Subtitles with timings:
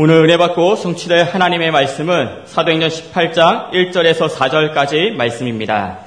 [0.00, 5.98] 오늘 은혜 받고 성취될 하나님의 말씀은 사도행전 18장 1절에서 4절까지 말씀입니다.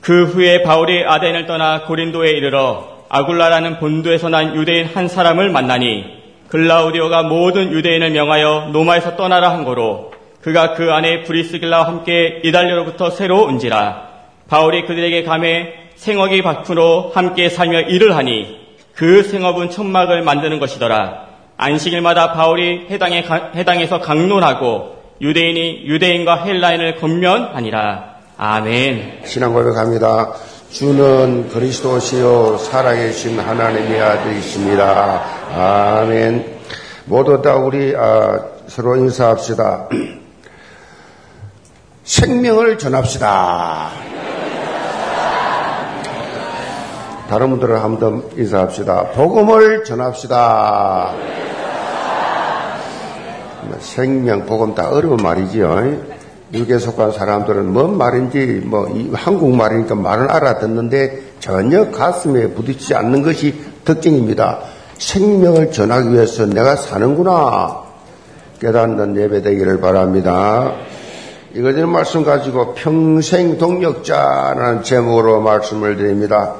[0.00, 6.04] 그 후에 바울이 아덴을 떠나 고린도에 이르러 아굴라라는 본도에서 난 유대인 한 사람을 만나니
[6.50, 13.42] 글라우디오가 모든 유대인을 명하여 노마에서 떠나라 한 거로 그가 그 안에 브리스길라와 함께 이달리로부터 새로
[13.42, 14.06] 온지라
[14.46, 18.56] 바울이 그들에게 감해 생업이 밖으로 함께 살며 일을 하니
[18.94, 21.29] 그 생업은 천막을 만드는 것이더라.
[21.60, 23.22] 안식일마다 바울이 해당에,
[23.54, 28.10] 해당에서 강론하고 유대인이 유대인과 헬라인을 건면하니라.
[28.38, 29.20] 아멘.
[29.24, 30.32] 신앙 고백합니다.
[30.70, 35.22] 주는 그리스도시요 살아계신 하나님의 아들이십니다.
[35.54, 36.60] 아멘.
[37.04, 39.88] 모두 다 우리 아, 서로 인사합시다.
[42.04, 43.90] 생명을 전합시다.
[47.28, 49.10] 다른 분들은 한번 인사합시다.
[49.10, 51.12] 복음을 전합시다.
[53.80, 56.20] 생명, 복음 다 어려운 말이지요.
[56.52, 64.60] 육에 속한 사람들은 뭔 말인지 뭐 한국말이니까 말은 알아듣는데 전혀 가슴에 부딪히지 않는 것이 특징입니다.
[64.98, 67.82] 생명을 전하기 위해서 내가 사는구나
[68.60, 70.74] 깨닫는 예배 되기를 바랍니다.
[71.54, 76.56] 이거는 말씀 가지고 평생 동력자라는 제목으로 말씀을 드립니다.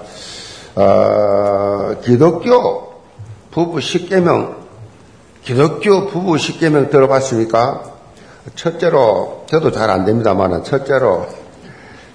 [0.75, 2.91] 어, 기독교
[3.51, 4.60] 부부 10계명
[5.43, 7.83] 기독교 부부 10계명 들어봤습니까?
[8.55, 11.27] 첫째로 저도 잘 안 됩니다만 첫째로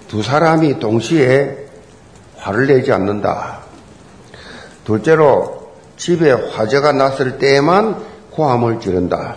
[0.08, 1.66] 두 사람이 동시에
[2.36, 3.60] 화를 내지 않는다.
[4.84, 5.66] 둘째로
[5.96, 7.96] 집에 화재가 났을 때에만
[8.30, 9.34] 고함을 지른다.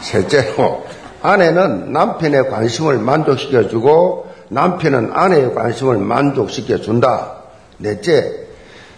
[0.00, 0.84] 셋째로
[1.22, 7.36] 아내는 남편의 관심을 만족시켜주고 남편은 아내의 관심을 만족시켜준다.
[7.78, 8.46] 넷째,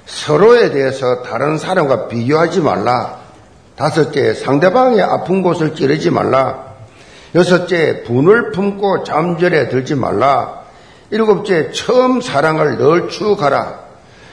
[0.06, 3.18] 서로에 대해서 다른 사람과 비교하지 말라.
[3.78, 6.64] 다섯째, 상대방의 아픈 곳을 찌르지 말라.
[7.36, 10.62] 여섯째, 분을 품고 잠절에 들지 말라.
[11.10, 13.78] 일곱째, 처음 사랑을 늘 추억하라.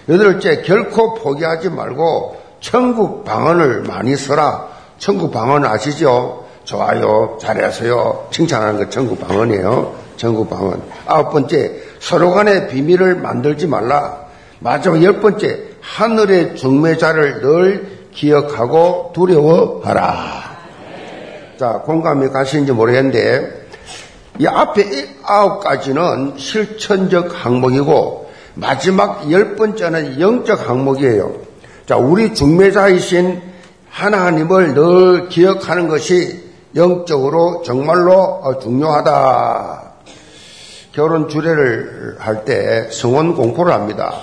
[0.09, 4.67] 여덟째, 결코 포기하지 말고 천국 방언을 많이 써라.
[4.97, 6.45] 천국 방언 아시죠?
[6.63, 8.27] 좋아요, 잘했어요.
[8.31, 9.93] 칭찬하는 거 천국 방언이에요.
[10.17, 10.81] 천국 방언.
[11.05, 14.25] 아홉 번째, 서로 간의 비밀을 만들지 말라.
[14.59, 20.55] 마지막 열 번째, 하늘의 중매자를 늘 기억하고 두려워하라.
[21.59, 23.65] 자, 공감이 가시는지 모르겠는데,
[24.39, 24.83] 이 앞에
[25.23, 31.33] 아홉 가지는 실천적 항목이고, 마지막 열 번째는 영적 항목이에요.
[31.85, 33.41] 자, 우리 중매자이신
[33.89, 36.43] 하나님을 늘 기억하는 것이
[36.75, 39.83] 영적으로 정말로 중요하다.
[40.91, 44.13] 결혼 주례를 할 때 성원 공포를 합니다.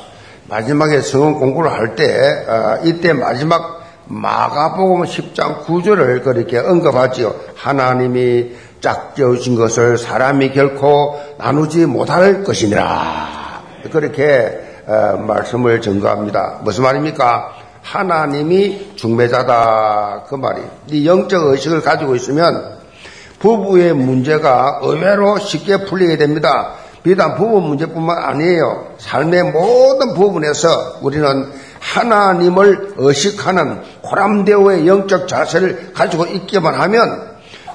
[0.49, 2.05] 마지막에 성원 공부를 할 때,
[2.49, 3.82] 어, 이때 마지막
[4.13, 7.35] 마가복음 10장 9절을 그렇게 언급하지요.
[7.57, 13.63] 하나님이 짝지으신 것을 사람이 결코 나누지 못할 것이니라.
[13.91, 16.61] 그렇게 어, 말씀을 증거합니다.
[16.63, 17.53] 무슨 말입니까?
[17.81, 20.25] 하나님이 중매자다.
[20.29, 20.61] 그 말이.
[20.89, 22.81] 이 영적 의식을 가지고 있으면
[23.39, 26.75] 부부의 문제가 의외로 쉽게 풀리게 됩니다.
[27.03, 28.95] 비단 부부 문제뿐만 아니에요.
[28.99, 31.51] 삶의 모든 부분에서 우리는
[31.83, 37.33] 하나님을 의식하는 호람대오의 영적 자세를 가지고 있기만 하면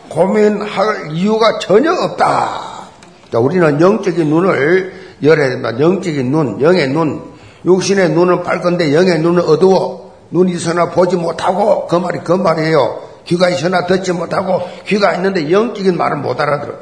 [0.10, 2.88] 고민할 이유가 전혀 없다.
[3.32, 5.80] 자, 우리는 영적인 눈을 열어야 됩니다.
[5.80, 7.38] 영적인 눈, 영의 눈.
[7.66, 10.16] 육신의 눈은 밝은데 영의 눈은 어두워.
[10.32, 13.02] 눈이 있으나 보지 못하고 그 말이 그 말이에요.
[13.26, 16.76] 귀가 있으나 듣지 못하고 귀가 있는데 영적인 말은 못 알아들어.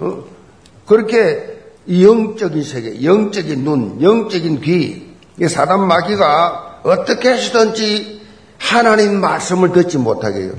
[0.00, 0.24] 어?
[0.86, 1.56] 그렇게
[1.88, 8.22] 영적인 세계, 영적인 눈, 영적인 귀, 이 사단 마귀가 어떻게 하시든지
[8.58, 10.52] 하나님 말씀을 듣지 못하게 해요.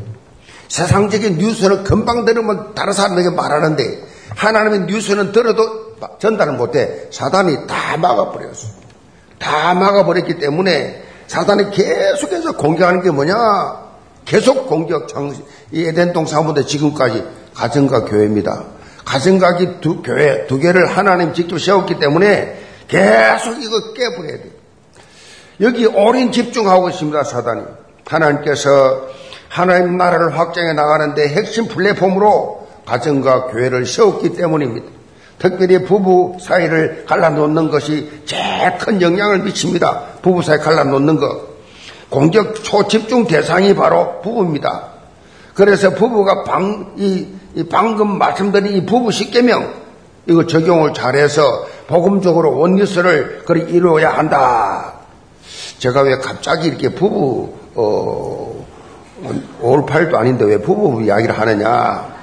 [0.67, 4.03] 세상적인 뉴스는 금방 들으면 다른 사람에게 말하는데
[4.35, 7.07] 하나님의 뉴스는 들어도 전달을 못해.
[7.11, 8.67] 사단이 다 막아버렸어.
[9.39, 13.87] 다 막아버렸기 때문에 사단이 계속해서 공격하는 게 뭐냐?
[14.25, 15.07] 계속 공격,
[15.71, 18.65] 이 에덴 동 사무대 지금까지 가정과 교회입니다.
[19.05, 24.56] 가정각이 두 교회 두 개를 하나님 직접 세웠기 때문에 계속 이거 깨버려야 돼.
[25.61, 27.63] 여기 올인 집중하고 있습니다, 사단이.
[28.05, 29.07] 하나님께서
[29.49, 34.87] 하나님 나라를 확장해 나가는데 핵심 플랫폼으로 가정과 교회를 세웠기 때문입니다.
[35.39, 40.03] 특별히 부부 사이를 갈라놓는 것이 제일 큰 영향을 미칩니다.
[40.21, 41.47] 부부 사이 갈라놓는 것.
[42.09, 44.83] 공격 초집중 대상이 바로 부부입니다.
[45.53, 49.73] 그래서 부부가 방, 이, 이 방금 말씀드린 이 부부 십계명
[50.27, 54.96] 이거 적용을 잘해서 복음적으로 원리스를 그리 이루어야 한다.
[55.79, 58.65] 제가 왜 갑자기 이렇게 부부 어,
[59.61, 62.15] 올 8도 아닌데 왜 부부 이야기를 하느냐?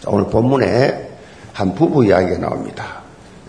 [0.00, 1.10] 자, 오늘 본문에
[1.52, 3.02] 한 부부 이야기가 나옵니다.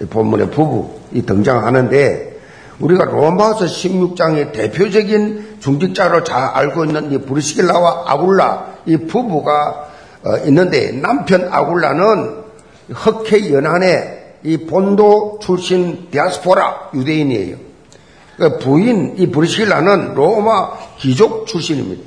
[0.09, 2.39] 본문에 부부 이 등장하는데
[2.79, 9.89] 우리가 로마서 16장의 대표적인 중직자로 잘 알고 있는 이 브리스길라와 아굴라 이 부부가
[10.23, 12.43] 어, 있는데 남편 아굴라는
[12.93, 17.68] 흑해 연안의 이 본도 출신 디아스포라 유대인이에요.
[18.39, 22.01] 그 부인 이 브리실라는 로마 귀족 출신입니다.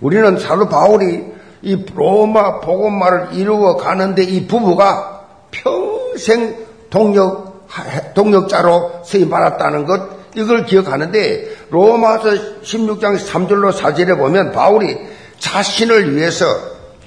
[0.00, 1.24] 우리는 사도 바울이
[1.62, 6.56] 이 로마 복음화를 이루어 가는데 이 부부가 평생
[6.88, 7.68] 동력
[8.14, 12.30] 동력자로 쓰임 받았다는 것 이걸 기억하는데 로마서
[12.62, 14.96] 16장 3절로 4절에 보면 바울이
[15.38, 16.46] 자신을 위해서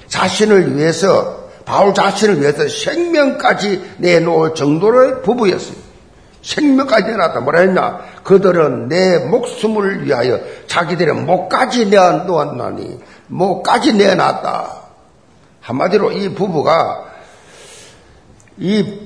[0.08, 5.83] 자신을 위해서 바울 자신을 위해서 생명까지 내놓을 정도의 부부였어요.
[6.44, 7.40] 생명까지 내놨다.
[7.40, 8.00] 뭐라 했냐?
[8.22, 14.82] 그들은 내 목숨을 위하여 자기들의 목까지 내놓았나니, 목까지 내놨다.
[15.60, 17.04] 한마디로 이 부부가
[18.58, 19.00] 이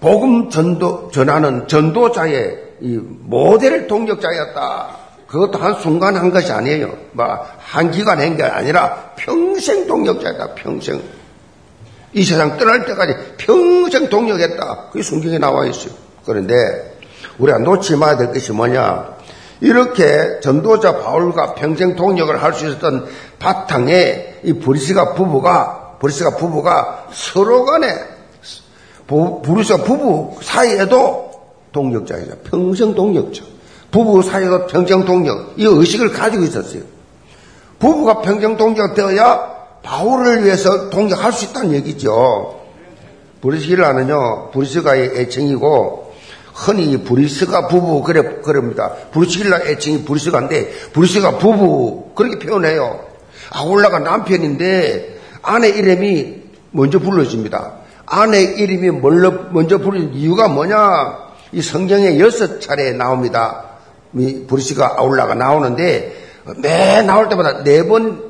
[0.00, 4.96] 복음 전도, 전하는 전도자의 이 모델 동력자였다.
[5.28, 6.92] 그것도 한 순간 한 것이 아니에요.
[7.12, 7.26] 뭐,
[7.58, 11.00] 한 기간 한 게 아니라 평생 동력자였다, 평생.
[12.12, 14.88] 이 세상 떠날 때까지 평생 동력했다.
[14.90, 15.92] 그게 성경에 나와 있어요.
[16.30, 16.54] 그런데
[17.38, 19.18] 우리가 놓지 말아야 될 것이 뭐냐?
[19.60, 23.06] 이렇게 전도자 바울과 평생 동력을 할 수 있었던
[23.38, 27.88] 바탕에 이 브리스가 부부가 브리스가 부부가 서로 간에
[29.06, 31.30] 브리스가 부부 사이에도
[31.72, 32.36] 동역자이죠.
[32.44, 33.42] 평생 동역자.
[33.90, 35.54] 부부 사이에도 평생 동역.
[35.56, 36.82] 이 의식을 가지고 있었어요.
[37.80, 39.50] 부부가 평생 동역 되어야
[39.82, 42.60] 바울을 위해서 동역할 수 있다는 얘기죠.
[43.40, 45.99] 브리스길라는요, 브리스가의 애칭이고,
[46.60, 48.92] 흔히 브리스가 부부, 그래, 그럽니다.
[49.12, 53.00] 브리스길라 애칭이 브리스가인데, 브리스가 부부, 그렇게 표현해요.
[53.50, 56.42] 아굴라가 남편인데, 아내 이름이
[56.72, 57.72] 먼저 불러집니다.
[58.04, 58.90] 아내 이름이
[59.52, 60.76] 먼저 부르는 이유가 뭐냐?
[61.52, 63.64] 이 성경에 여섯 차례 나옵니다.
[64.12, 66.14] 브리스가 아굴라가 나오는데,
[66.58, 68.22] 매 나올 때마다 네 번,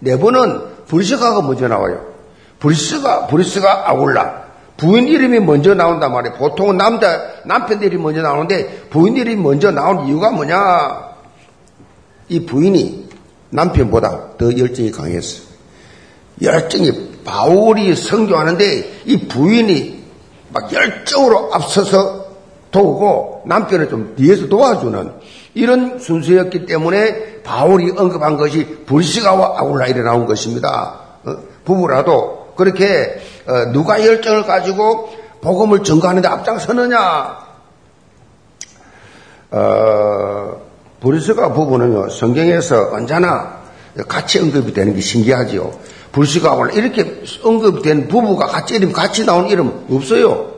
[0.00, 2.10] 네 번은 브리스가가 먼저 나와요.
[2.58, 4.49] 브리스가, 브리스가 아굴라.
[4.80, 6.36] 부인 이름이 먼저 나온단 말이에요.
[6.36, 11.10] 보통은 남자, 남편 이름이 먼저 나오는데 부인 이름이 먼저 나온 이유가 뭐냐?
[12.30, 13.10] 이 부인이
[13.50, 15.50] 남편보다 더 열정이 강했어요.
[16.40, 20.02] 열정이 바울이 성교하는데 이 부인이
[20.48, 22.24] 막 열정으로 앞서서
[22.70, 25.12] 도우고 남편을 좀 뒤에서 도와주는
[25.52, 31.00] 이런 순서였기 때문에 바울이 언급한 것이 불시가와 아굴라이에 나온 것입니다.
[31.24, 31.36] 어?
[31.66, 35.10] 부부라도 그렇게 어, 누가 열정을 가지고
[35.40, 37.38] 복음을 전가하는데 앞장서느냐?
[39.52, 40.60] 어,
[41.00, 43.60] 불시가 부부는요 성경에서 언제나
[44.06, 45.72] 같이 언급이 되는 게 신기하지요.
[46.12, 50.50] 불시가 아굴라 이렇게 언급된 부부가 같이 이름 같이 나온 이름 없어요.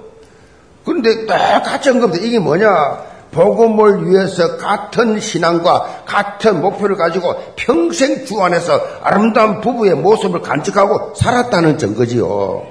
[0.85, 3.12] 그런데 똑같이 언급돼 이게 뭐냐?
[3.33, 11.79] 복음을 위해서 같은 신앙과 같은 목표를 가지고 평생 주 안에서 아름다운 부부의 모습을 간직하고 살았다는
[11.79, 12.63] 증거지요.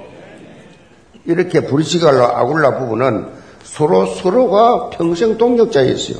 [1.24, 3.28] 이렇게 브리시갈라 아굴라 부부는
[3.64, 6.16] 서로 서로가 평생 동력자였어요.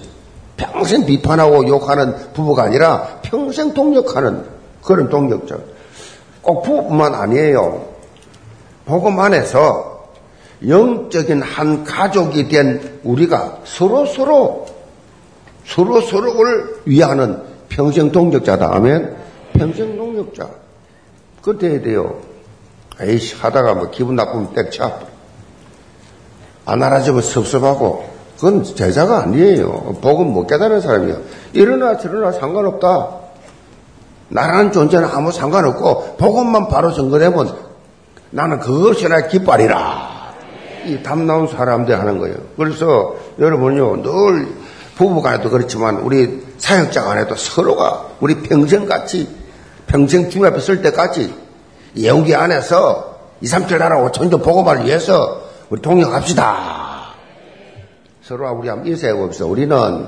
[0.56, 4.44] 평생 비판하고 욕하는 부부가 아니라 평생 동력하는
[4.82, 5.56] 그런 동력자.
[6.40, 7.84] 꼭 부부뿐만 아니에요.
[8.84, 9.91] 복음 안에서
[10.66, 14.66] 영적인 한 가족이 된 우리가 서로 서로
[15.66, 18.74] 서로 서로를 위하는 평생 동력자다.
[18.74, 19.16] 아멘.
[19.54, 20.48] 평생 동력자.
[21.40, 22.20] 그 돼야 돼요.
[23.00, 25.00] 에이씨 하다가 뭐 기분 나쁘면 때쳐.
[26.64, 29.98] 안 알아주면 섭섭하고 그건 제자가 아니에요.
[30.00, 31.20] 복음 못 깨달은 사람이에요.
[31.52, 33.22] 일어나 저러나 상관없다.
[34.28, 37.54] 나라는 존재는 아무 상관없고 복음만 바로 증거되면
[38.30, 40.11] 나는 그것이 나의 깃발이라.
[40.86, 42.36] 이 담 나온 사람들 하는 거예요.
[42.56, 44.48] 그래서 여러분요, 늘
[44.96, 49.28] 부부간에도 그렇지만 우리 사역자 간에도 서로가 우리 평생같이,
[49.86, 51.34] 평생 주님 앞에 쓸 때까지
[51.96, 57.02] 예우기 안에서 2, 3절 나라 5천조 보고만을 위해서 우리 동력합시다.
[58.22, 59.46] 서로 우리 한번 인사해 봅시다.
[59.46, 60.06] 우리는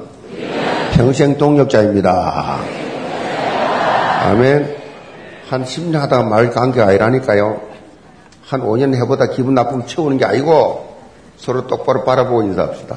[0.94, 2.58] 평생 동력자입니다.
[4.26, 4.76] 아멘.
[5.48, 7.60] 한 10년 하다가 말 관계가 아니라니까요.
[8.46, 10.94] 한 5년 해보다 기분 나쁨 채우는 게 아니고
[11.36, 12.96] 서로 똑바로 바라보고 인사합시다.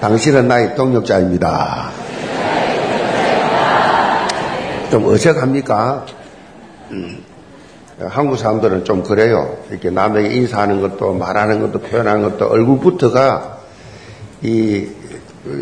[0.00, 1.90] 당신은 나의 동력자입니다.
[4.90, 6.06] 좀 어색합니까?
[6.92, 7.24] 음,
[7.98, 9.56] 한국 사람들은 좀 그래요.
[9.70, 13.58] 이렇게 남에게 인사하는 것도 말하는 것도 표현하는 것도 얼굴부터가
[14.42, 14.88] 이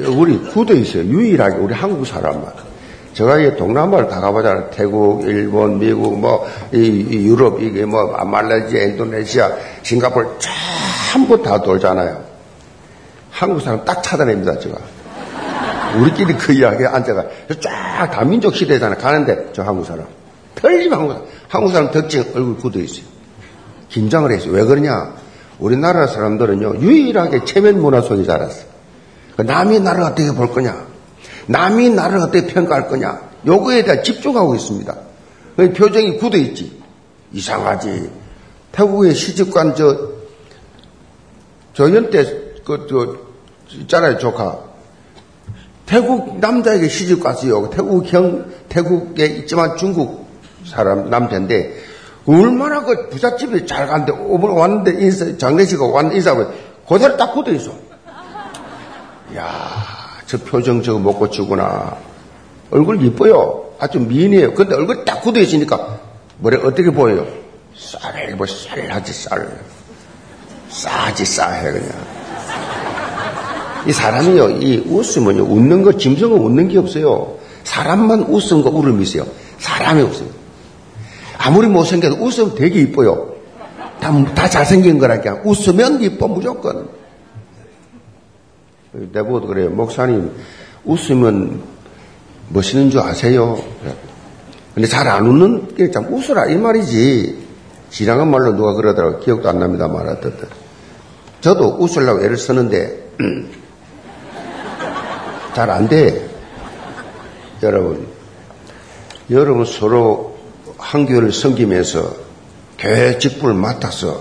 [0.08, 1.04] 우리 굳어 있어요.
[1.04, 2.73] 유일하게 우리 한국 사람만
[3.14, 4.70] 제가 이 동남아를 다 가보잖아요.
[4.70, 9.52] 태국, 일본, 미국, 뭐, 이, 이 유럽, 이게 뭐, 말레이시아, 인도네시아,
[9.82, 10.28] 싱가포르
[11.12, 12.24] 전부 다 돌잖아요.
[13.30, 14.76] 한국 사람 딱 찾아냅니다, 제가.
[16.00, 17.24] 우리끼리 그 이야기에 앉아가.
[17.60, 18.98] 쫙 다 민족 시대잖아요.
[18.98, 20.06] 가는데, 저 한국 사람.
[20.56, 21.28] 틀리면 한국 사람.
[21.48, 23.04] 한국 사람 특징 얼굴 굳어 있어요.
[23.90, 24.52] 긴장을 했어요.
[24.52, 25.12] 왜 그러냐?
[25.60, 28.64] 우리나라 사람들은요, 유일하게 체면 문화 속에 자랐어.
[29.36, 30.93] 그 남이 나를 어떻게 볼 거냐?
[31.46, 33.20] 남이 나를 어떻게 평가할 거냐?
[33.46, 34.94] 요거에 대해 집중하고 있습니다.
[35.56, 36.82] 그 표정이 굳어 있지.
[37.32, 38.10] 이상하지.
[38.72, 40.10] 태국의 시집관 저,
[41.74, 42.24] 저연 때,
[42.64, 43.16] 그, 저,
[43.80, 44.60] 있잖아요, 조카.
[45.86, 47.68] 태국 남자에게 시집 갔어요.
[47.70, 50.26] 태국 형, 태국에 있지만 중국
[50.64, 51.74] 사람, 남자인데,
[52.26, 56.52] 얼마나 그 부잣집에 잘 갔는데, 오늘 왔는데 인사, 장례식가 왔는데 인사하고,
[56.88, 57.70] 그대로 딱 굳어 있어.
[59.36, 60.03] 야
[60.34, 61.96] 저 표정 저거 못 고치구나.
[62.72, 63.66] 얼굴 이뻐요.
[63.78, 64.54] 아주 미인이에요.
[64.54, 66.00] 근데 얼굴 딱 굳어 있으니까,
[66.38, 67.24] 뭐래, 어떻게 보여요?
[67.76, 69.48] 쌀, 뭐, 쌀하지, 쌀.
[70.70, 71.88] 싸지, 싸해, 그냥.
[73.86, 77.36] 이 사람이요, 이 웃으면요, 웃는 거, 짐승은 웃는 게 없어요.
[77.62, 79.26] 사람만 거 울음이 있어요.
[79.58, 80.28] 사람이 없어요.
[81.38, 83.34] 아무리 못생겨도 웃으면 되게 이뻐요.
[84.00, 85.42] 다, 다 잘생긴 거라니까.
[85.44, 86.88] 웃으면 이뻐, 무조건.
[88.94, 89.70] 내보고도 그래요.
[89.70, 90.30] 목사님,
[90.84, 91.62] 웃으면
[92.48, 93.58] 멋있는 줄 아세요?
[94.74, 97.44] 근데 잘 안 웃는 게참 웃으라, 이 말이지.
[97.90, 99.20] 지나간 말로 누가 그러더라고.
[99.20, 99.88] 기억도 안 납니다.
[99.88, 100.34] 말하듯.
[101.40, 103.10] 저도 웃으려고 애를 쓰는데,
[105.54, 106.28] 잘 안 돼.
[107.62, 108.06] 여러분,
[109.30, 110.36] 여러분 서로
[110.76, 112.12] 한 교회를 섬기면서
[112.78, 114.20] 교회 직분을 맡아서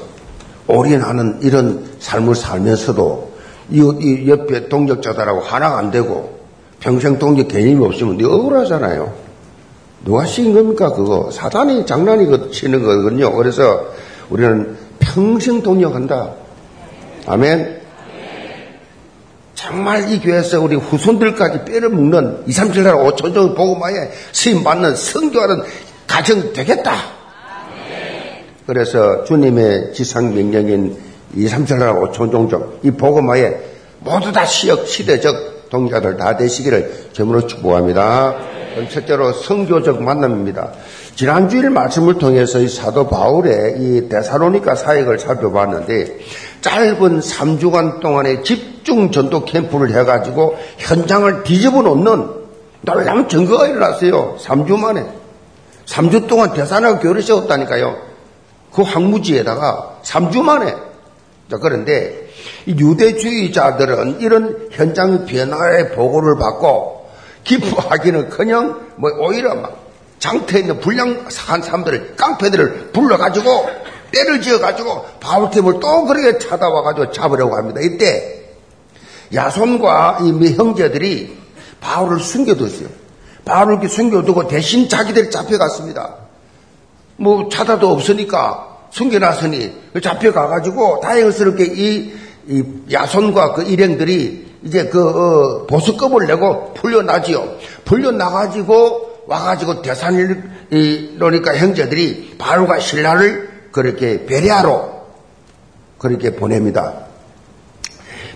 [0.68, 3.33] 올인하는 이런 삶을 살면서도
[3.70, 6.40] 이, 이 옆에 동력자들하고 하나가 안 되고
[6.80, 9.14] 평생 동력 개념이 없으면 네 억울하잖아요.
[10.06, 13.32] 누가 시킨 겁니까 그거 사단이 장난이 치는 거거든요.
[13.34, 13.86] 그래서
[14.30, 16.32] 우리는 평생 동력한다.
[17.26, 17.82] 아멘.
[19.56, 24.62] 정말 이 교회에서 우리 후손들까지 뼈를 묶는 2, 3, 7, 8, 5천 종 보고마에 수임
[24.64, 25.64] 받는 성교하는
[26.06, 26.96] 가정 되겠다.
[28.68, 30.98] 그래서 주님의 지상 명령인
[31.36, 33.56] 2, 3, 7, 8, 5천 종족 이 보고마에
[34.00, 38.36] 모두 다 시역 시대적 동자들 다 되시기를 점으로 축복합니다.
[38.92, 40.72] 첫째로 성교적 만남입니다.
[41.16, 46.18] 지난주일 말씀을 통해서 이 사도 바울의 이 데사로니카 사역을 살펴봤는데
[46.62, 52.44] 짧은 3주간 동안의 집중 전도 캠프를 해가지고 현장을 뒤집어 놓는
[52.82, 54.38] 놀라운 증거가 일어났어요.
[54.40, 55.06] 3주 만에.
[55.86, 57.96] 3주 동안 대산하고 교회를 세웠다니까요.
[58.74, 60.74] 그 황무지에다가 3주 만에.
[61.54, 62.30] 자, 그런데
[62.68, 67.12] 유대주의자들은 이런 현장 변화의 보고를 받고
[67.44, 69.78] 기뻐하기는 그냥 뭐 오히려 막
[70.18, 73.70] 장터에 있는 불량한 사람들을 깡패들을 불러가지고
[74.12, 77.82] 때를 지어가지고 바울팀을 또 그렇게 찾아와가지고 잡으려고 합니다.
[77.82, 78.46] 이때
[79.32, 81.38] 야손과 이 형제들이
[81.82, 82.88] 바울을 숨겨뒀어요.
[83.46, 86.16] 바울을 숨겨두고 대신 자기들이 잡혀갔습니다.
[87.18, 92.14] 뭐 찾아도 없으니까 숨겨놨으니 잡혀가가지고 다행스럽게 이,
[92.48, 97.58] 이 야손과 그 일행들이 이제 그 어, 보수급을 내고 풀려나지요.
[97.86, 104.94] 풀려나가지고 와가지고 대산이로니까 형제들이 바울과 신라를 그렇게 베레아로
[105.98, 107.08] 그렇게 보냅니다.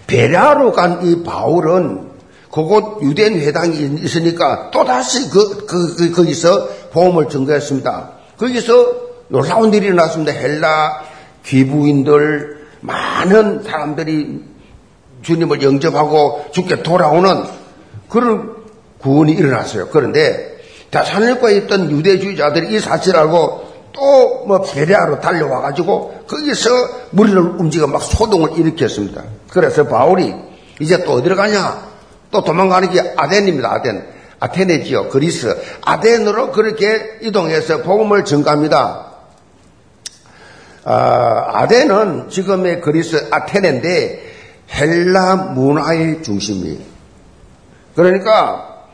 [0.08, 2.08] 베레아로 간 이 바울은
[2.52, 8.12] 그곳 유대인 회당이 있으니까 또다시 그, 그, 그, 거기서 보험을 증거했습니다.
[8.38, 10.32] 거기서 놀라운 일이 일어났습니다.
[10.32, 11.04] 헬라
[11.46, 14.44] 귀부인들 많은 사람들이
[15.22, 17.44] 주님을 영접하고 죽게 돌아오는
[18.10, 18.56] 그런
[19.00, 19.90] 구원이 일어났어요.
[19.90, 20.58] 그런데
[20.92, 26.70] 대산일과에 있던 유대주의자들이 이 사실을 알고 또 뭐 베레아로 달려와가지고 거기서
[27.12, 29.24] 무리를 움직여 막 소동을 일으켰습니다.
[29.50, 30.34] 그래서 바울이
[30.80, 31.86] 이제 또 어디로 가냐?
[32.32, 33.70] 또 도망가는 게 아덴입니다.
[33.74, 34.06] 아덴.
[34.40, 35.10] 아테네지요.
[35.10, 35.54] 그리스.
[35.82, 39.07] 아덴으로 그렇게 이동해서 복음을 전가합니다.
[40.90, 44.24] 아, 덴은 지금의 그리스 아테네인데
[44.72, 46.80] 헬라 문화의 중심이에요.
[47.94, 48.86] 그러니까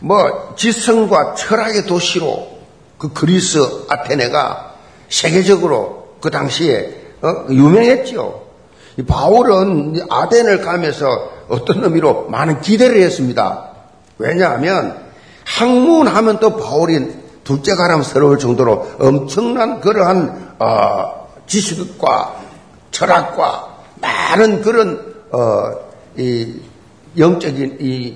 [0.00, 2.58] 뭐 지성과 철학의 도시로
[2.98, 4.74] 그 그리스 아테네가
[5.08, 7.46] 세계적으로 그 당시에 어?
[7.48, 8.46] 유명했죠.
[9.06, 11.06] 바울은 아덴을 가면서
[11.48, 13.70] 어떤 의미로 많은 기대를 했습니다.
[14.18, 14.98] 왜냐하면
[15.46, 17.10] 학문하면 또 바울이
[17.42, 21.17] 둘째 가람스러울 정도로 엄청난 그러한 어,
[21.48, 22.40] 지식과
[22.90, 25.70] 철학과 많은 그런 어,
[26.16, 26.54] 이
[27.16, 28.14] 영적인 이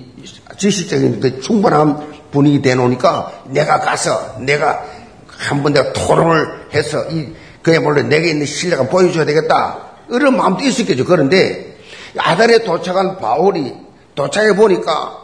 [0.57, 4.83] 지식적인 그 충분한 분위기 되놓으니까 내가 가서 내가
[5.27, 9.77] 한번 내가 토론을 해서 이 그야말로 내게 있는 신뢰가 보여줘야 되겠다.
[10.09, 11.05] 이런 마음도 있었겠죠.
[11.05, 11.77] 그런데
[12.17, 13.73] 아달에 도착한 바울이
[14.15, 15.17] 도착해 보니까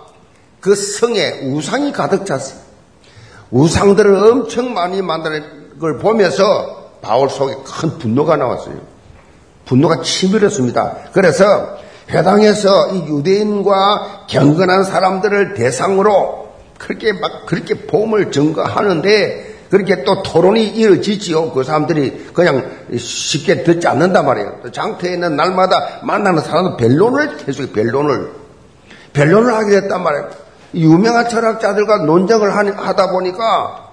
[0.60, 2.60] 그 성에 우상이 가득 찼어요.
[3.52, 8.76] 우상들을 엄청 많이 만드는 걸 보면서 바울 속에 큰 분노가 나왔어요.
[9.66, 10.98] 분노가 치밀었습니다.
[11.14, 11.78] 그래서
[12.10, 21.52] 회당에서 이 유대인과 경건한 사람들을 대상으로 그렇게 막 그렇게 보험을 증거하는데 그렇게 또 토론이 이어지지요.
[21.52, 24.72] 그 사람들이 그냥 쉽게 듣지 않는단 말이에요.
[24.72, 28.32] 장터에 있는 날마다 만나는 사람은 변론을 계속 변론을
[29.14, 30.30] 변론을 하게 됐단 말이에요.
[30.74, 33.90] 유명한 철학자들과 논쟁을 하다 보니까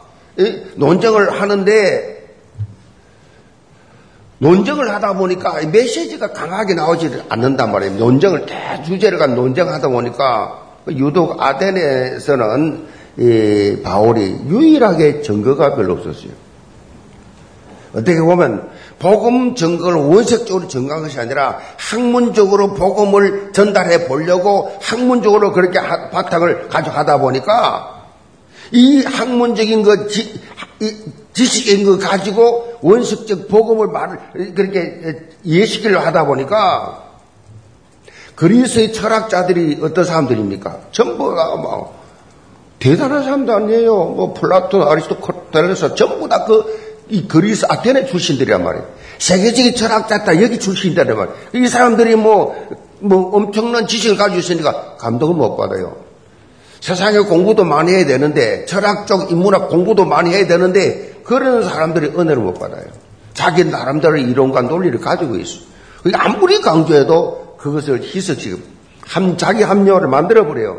[0.76, 2.15] 논쟁을 하는데
[4.38, 7.94] 논쟁을 하다 보니까 메시지가 강하게 나오지 않는단 말이에요.
[7.94, 16.32] 논쟁을 대 주제를 간 논쟁하다 보니까 유독 아덴에서는 이 바울이 유일하게 증거가 별로 없었어요.
[17.94, 26.68] 어떻게 보면 복음 증거를 원색적으로 증거한 것이 아니라 학문적으로 복음을 전달해 보려고 학문적으로 그렇게 바탕을
[26.68, 27.95] 가져가다 보니까
[28.72, 30.40] 이 학문적인 것, 지,
[31.32, 37.04] 지식인 거 가지고 원색적 복음을 말을 그렇게 이해시키려 하다 보니까
[38.34, 40.80] 그리스의 철학자들이 어떤 사람들입니까?
[40.92, 41.96] 전부가 뭐
[42.78, 43.94] 대단한 사람도 아니에요.
[43.94, 48.86] 뭐 플라톤, 아리스토텔레스 전부 다 그 이 그리스 아테네 출신들이란 말이에요.
[49.18, 51.36] 세계적인 철학자 다 여기 출신이란 말이에요.
[51.54, 52.54] 이 사람들이 뭐,
[52.98, 55.96] 뭐 엄청난 지식을 가지고 있으니까 감동을 못 받아요.
[56.86, 62.36] 세상에 공부도 많이 해야 되는데, 철학 적 인문학 공부도 많이 해야 되는데, 그런 사람들이 은혜를
[62.36, 62.84] 못 받아요.
[63.34, 65.62] 자기 나름대로 이론과 논리를 가지고 있어.
[66.04, 68.58] 그러니까 아무리 강조해도 그것을 희석시켜.
[69.04, 70.78] 함, 자기 합리화를 만들어 버려요.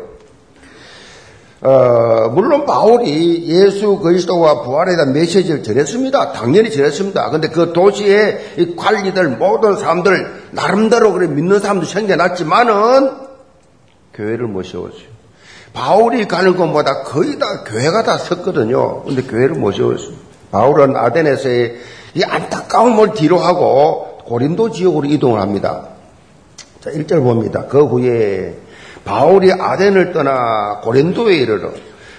[1.60, 6.32] 어, 물론 바울이 예수 그리스도와 부활에 대한 메시지를 전했습니다.
[6.32, 7.28] 당연히 전했습니다.
[7.28, 13.10] 근데 그 도시의 관리들, 모든 사람들, 나름대로 그래 믿는 사람도 생겨났지만은,
[14.14, 15.17] 교회를 못 세웠어요.
[15.78, 19.04] 바울이 가는 곳마다 거의 다 교회가 다 섰거든요.
[19.04, 20.16] 근데 교회를 못 세웠어요.
[20.50, 21.76] 바울은 아덴에서의
[22.14, 25.84] 이 안타까움을 뒤로 하고 고린도 지역으로 이동을 합니다.
[26.80, 27.66] 자, 1절 봅니다.
[27.68, 28.56] 그 후에
[29.04, 31.70] 바울이 아덴을 떠나 고린도에 이르러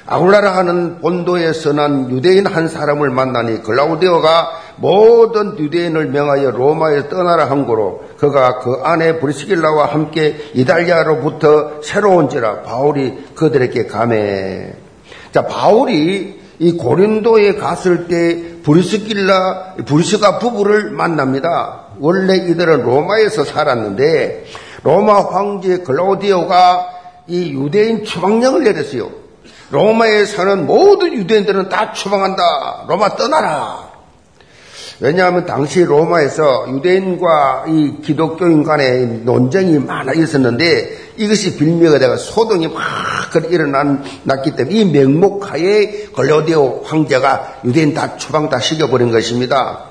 [0.05, 7.67] 아굴라라 하는 본도에 서난 유대인 한 사람을 만나니 글라우디오가 모든 유대인을 명하여 로마에 떠나라 한
[7.67, 14.73] 거로 그가 그 안에 브리스길라와 함께 이달리아로부터 새로운지라 바울이 그들에게 감해.
[15.33, 21.85] 자, 바울이 이 고린도에 갔을 때 브리스길라, 브리스가 부부를 만납니다.
[21.99, 24.45] 원래 이들은 로마에서 살았는데
[24.83, 26.87] 로마 황제 글라우디오가
[27.27, 29.09] 이 유대인 추방령을 내렸어요.
[29.71, 32.85] 로마에 사는 모든 유대인들은 다 추방한다.
[32.87, 33.88] 로마 떠나라.
[35.01, 42.83] 왜냐하면 당시 로마에서 유대인과 이 기독교인 간의 논쟁이 많아 있었는데 이것이 빌미가 되가 소동이 막
[43.49, 49.85] 일어났기 때문에 이 명목하에 글라우디오 황제가 유대인 다 추방 다 시켜버린 것입니다.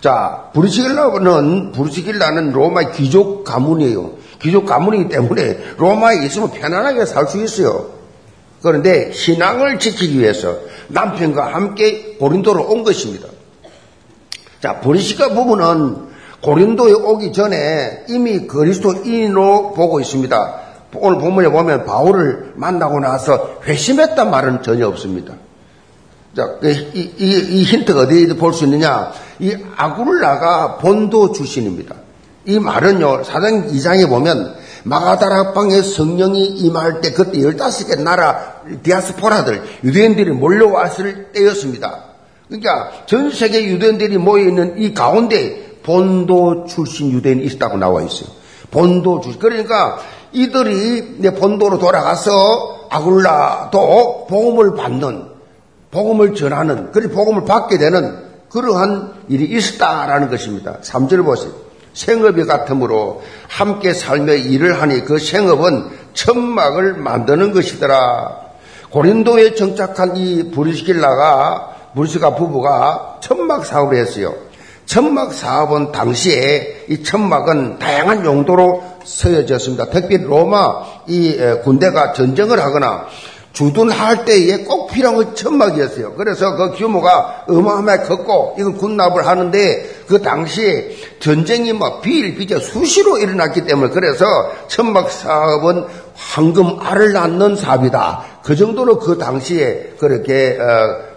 [0.00, 4.12] 자, 부르시길라는, 부르시길라는 로마 귀족 가문이에요.
[4.42, 7.90] 귀족 가문이기 때문에 로마에 있으면 편안하게 살 수 있어요.
[8.62, 10.56] 그런데 신앙을 지키기 위해서
[10.88, 13.28] 남편과 함께 고린도로 온 것입니다.
[14.66, 15.96] 자, 브리시가 부부는
[16.42, 20.54] 고린도에 오기 전에 이미 그리스도인으로 보고 있습니다.
[20.96, 25.34] 오늘 본문에 보면 바울을 만나고 나서 회심했단 말은 전혀 없습니다.
[26.34, 29.12] 자, 그 이, 이, 이 힌트가 어디에 볼 수 있느냐?
[29.38, 31.94] 이 아굴라가 본도 출신입니다.
[32.46, 41.26] 이 말은요, 사장 2장에 보면 마가다락방에 성령이 임할 때 그때 15개 나라 디아스포라들, 유대인들이 몰려왔을
[41.32, 42.15] 때였습니다.
[42.48, 48.28] 그러니까 전 세계 유대인들이 모여 있는 이 가운데 본도 출신 유대인이 있다고 나와 있어요.
[48.70, 49.40] 본도 출신.
[49.40, 49.98] 그러니까
[50.32, 55.36] 이들이 본도로 돌아가서 아굴라도 복음을 받는
[55.90, 60.78] 복음을 전하는, 그리 복음을 받게 되는 그러한 일이 있었다라는 것입니다.
[60.82, 61.52] 3절 보세요.
[61.94, 68.46] 생업이 같으므로 함께 살며 일을 하니 그 생업은 천막을 만드는 것이더라.
[68.90, 74.34] 고린도에 정착한 이 브리스길라가, 브리스가 부부가 천막 사업을 했어요.
[74.84, 79.86] 천막 사업은 당시에 이 천막은 다양한 용도로 쓰여졌습니다.
[79.86, 83.06] 특히 로마 이 군대가 전쟁을 하거나
[83.52, 86.12] 주둔할 때에 꼭 필요한 건 천막이었어요.
[86.12, 93.64] 그래서 그 규모가 어마어마하게 컸고 이건 군납을 하는데 그 당시에 전쟁이 막 비일비재 수시로 일어났기
[93.64, 94.26] 때문에 그래서
[94.68, 98.24] 천막 사업은 황금 알을 낳는 사업이다.
[98.44, 101.15] 그 정도로 그 당시에 그렇게 어, 어,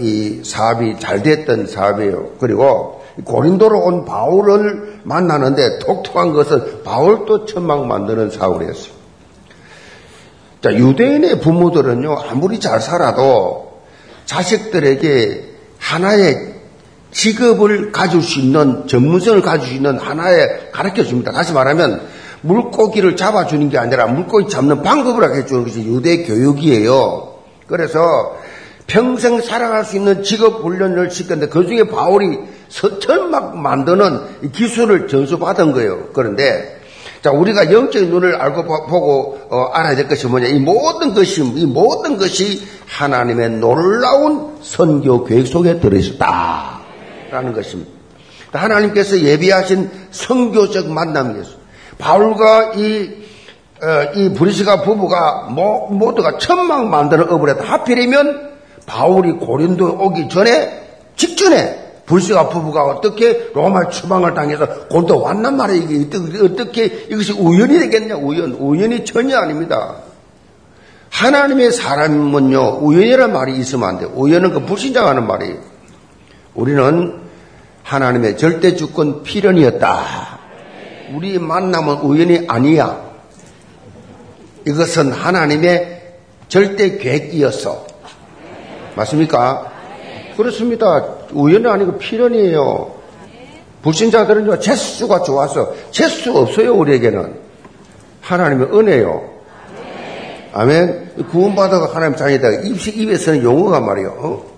[0.00, 2.30] 이 사업이 잘 됐던 사업이에요.
[2.38, 8.92] 그리고 고린도로 온 바울을 만나는데 독특한 것은 바울도 천막 만드는 사업을 했어요.
[10.62, 13.80] 자, 유대인의 부모들은요, 아무리 잘 살아도
[14.26, 15.44] 자식들에게
[15.78, 16.54] 하나의
[17.12, 21.32] 직업을 가질 수 있는, 전문성을 가질 수 있는 하나의 가르쳐 줍니다.
[21.32, 22.02] 다시 말하면,
[22.42, 27.34] 물고기를 잡아주는 게 아니라 물고기 잡는 방법을 가르쳐 주는 것이 유대 교육이에요.
[27.66, 28.00] 그래서
[28.90, 36.08] 평생 살아갈 수 있는 직업 훈련을 시켰는데 그 중에 바울이 서천막 만드는 기술을 전수받은 거예요.
[36.12, 36.80] 그런데
[37.22, 41.66] 자 우리가 영적인 눈을 알고 보고 어, 알아야 될 것이 뭐냐 이 모든 것이 이
[41.66, 47.92] 모든 것이 하나님의 놀라운 선교 계획 속에 들어 있었다라는 것입니다.
[48.52, 51.60] 하나님께서 예비하신 선교적 만남이었어요.
[51.98, 53.10] 바울과 이,
[53.82, 57.62] 어, 이 브리시가 부부가 모, 모두가 천막 만드는 업을 했다.
[57.64, 58.49] 하필이면
[58.90, 60.82] 바울이 고린도에 오기 전에
[61.14, 65.82] 직전에 불시가 부부가 어떻게 로마 추방을 당해서 고린도 왔단 말이에요.
[65.90, 68.16] 이게 어떻게 이것이 우연이 되겠냐?
[68.16, 68.54] 우연.
[68.54, 69.94] 우연이 전혀 아닙니다.
[71.10, 74.10] 하나님의 사람은요, 우연이라는 말이 있으면 안 돼요.
[74.14, 75.56] 우연은 그 불신자가 하는 말이에요.
[76.54, 77.20] 우리는
[77.84, 80.38] 하나님의 절대 주권 필연이었다.
[81.14, 83.08] 우리 만남은 우연이 아니야.
[84.66, 86.02] 이것은 하나님의
[86.48, 87.89] 절대 계획이었어.
[89.00, 89.72] 맞습니까?
[90.36, 91.04] 그렇습니다.
[91.32, 93.00] 우연이 아니고 필연이에요.
[93.82, 97.34] 불신자들은요, 재수가 좋아서 재수 없어요, 우리에게는.
[98.20, 99.30] 하나님의 은혜요.
[100.52, 101.26] 아멘.
[101.30, 102.50] 구원받아가 하나님 자녀다.
[102.64, 104.08] 입, 입에서는 용어가 말이에요.
[104.18, 104.50] 어?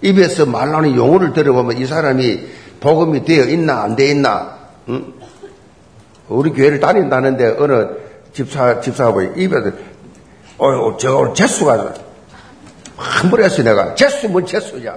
[0.00, 2.40] 입에서 말하는 용어를 들어보면 이 사람이
[2.80, 5.12] 복음이 되어 있나, 안 되어 있나, 응?
[6.28, 7.88] 우리 교회를 다닌다는데 어느
[8.32, 9.70] 집사, 집사가 입에서,
[10.58, 11.94] 어, 저 오늘 재수가,
[13.02, 13.94] 한번 했어, 내가.
[13.94, 14.94] 재수, 뭔 재수냐.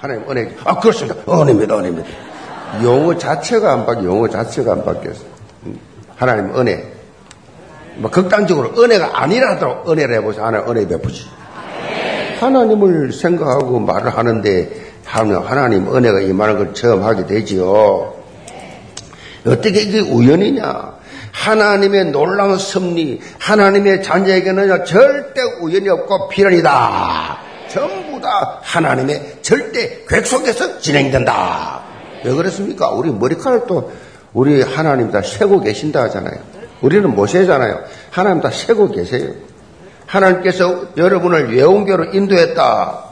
[0.00, 1.20] 하나님 은혜, 아, 그렇습니다.
[1.28, 2.08] 은혜입니다, 은혜입니다.
[2.82, 5.24] 용어 자체가 안 바뀌어, 용어 자체가 안 바뀌었어.
[6.16, 6.92] 하나님 은혜.
[7.96, 10.44] 뭐, 극단적으로 은혜가 아니라도 은혜를 해보세요.
[10.44, 11.26] 하나님 은혜 베푸지.
[12.40, 18.14] 하나님을 생각하고 말을 하는데, 하나님 은혜가 임하는 걸 처음 하게 되지요.
[19.46, 20.99] 어떻게 이게 우연이냐?
[21.32, 27.38] 하나님의 놀라운 섭리, 하나님의 자녀에게는 절대 우연이 없고 필연이다.
[27.68, 31.82] 전부 다 하나님의 절대 계획 속에서 진행된다.
[32.24, 32.90] 왜 그렇습니까?
[32.90, 33.92] 우리 머리카락도
[34.32, 36.38] 우리 하나님 다 세고 계신다 하잖아요.
[36.82, 37.80] 우리는 못 세잖아요.
[38.10, 39.32] 하나님 다 세고 계세요.
[40.06, 43.04] 하나님께서 여러분을 예언교로 인도했다.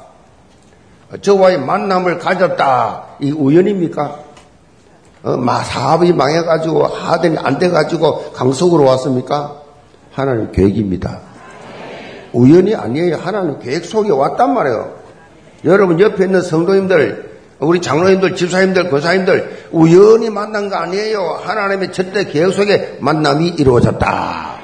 [1.22, 3.04] 저와의 만남을 가졌다.
[3.20, 4.27] 이 우연입니까?
[5.28, 9.60] 어, 사업이 망해가지고 하더니 안 돼가지고 강속으로 왔습니까?
[10.10, 11.20] 하나님 계획입니다.
[12.32, 13.16] 우연이 아니에요.
[13.16, 14.94] 하나님 계획 속에 왔단 말이에요.
[15.64, 21.40] 여러분 옆에 있는 성도님들, 우리 장로님들, 집사님들, 권사님들 우연히 만난 거 아니에요.
[21.42, 24.58] 하나님의 절대 계획 속에 만남이 이루어졌다.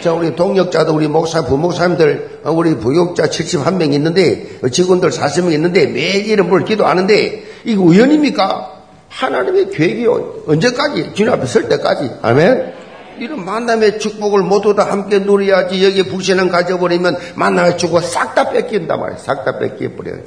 [0.00, 6.64] 자, 우리 동역자도 우리 목사, 부목사님들, 우리 부역자 71명 있는데, 직원들 40명 있는데, 매일 이름을
[6.64, 8.79] 기도하는데, 이거 우연입니까?
[9.10, 10.44] 하나님의 계획이요.
[10.46, 11.12] 언제까지?
[11.14, 12.10] 주님 앞에 설 때까지.
[12.22, 12.72] 아멘?
[13.18, 18.98] 이런 만남의 축복을 모두 다 함께 누려야지 여기 불신을 가져버리면 만남의 축복을 싹 다 뺏긴단
[18.98, 19.18] 말이에요.
[19.18, 20.22] 싹 다 뺏겨버려요.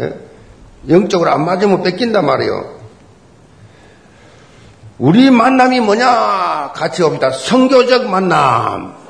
[0.00, 0.14] 예?
[0.88, 2.80] 영적으로 안 맞으면 뺏긴단 말이에요.
[4.98, 6.72] 우리 만남이 뭐냐?
[6.74, 7.30] 같이 옵니다.
[7.30, 9.01] 성교적 만남.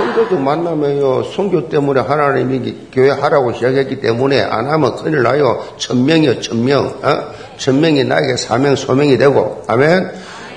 [0.00, 1.24] 성교적 만남이에요.
[1.24, 5.62] 성교 때문에 하나님이 교회 하라고 시작했기 때문에 안 하면 큰일 나요.
[5.76, 6.86] 천명이요, 천명.
[7.02, 7.32] 어?
[7.58, 9.62] 천명이 나에게 사명, 소명이 되고.
[9.68, 10.10] 아멘.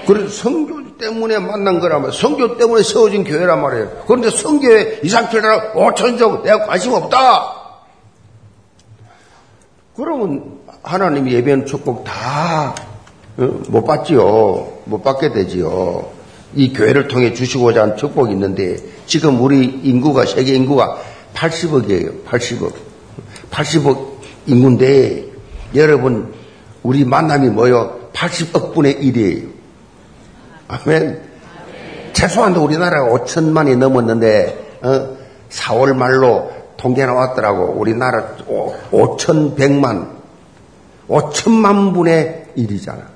[0.08, 4.04] 그래서 성교 때문에 만난 거라면 성교 때문에 세워진 교회란 말이에요.
[4.08, 7.64] 그런데 성교에 이상철이라 5천적 내가 관심 없다.
[9.98, 14.68] 그러면 하나님이 예배한 축복 다못 어, 받지요.
[14.86, 16.13] 못 받게 되지요.
[16.56, 21.02] 이 교회를 통해 주시고자 한 축복이 있는데 지금 우리 인구가 세계 인구가
[21.34, 22.26] 80억이에요.
[22.26, 22.74] 80억.
[23.52, 24.14] 80억
[24.48, 25.26] 인구인데
[25.76, 26.34] 여러분
[26.84, 28.10] 우리 만남이 뭐요?
[28.14, 29.50] 80억 분의 1이에요.
[30.68, 31.22] 아멘.
[32.14, 35.18] 최소한도 우리나라가 5천만이 넘었는데 어?
[35.50, 37.76] 4월 말로 통계 나왔더라고.
[37.78, 38.36] 우리나라
[38.92, 40.10] 5천백만
[41.08, 43.14] 5천만 분의 1이잖아.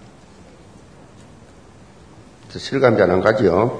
[2.58, 3.80] 실감이 잘안 가지요.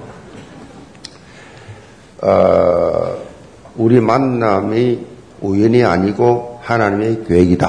[2.22, 3.18] 어,
[3.76, 5.06] 우리 만남이
[5.42, 7.68] 우연이 아니고 하나님의 계획이다.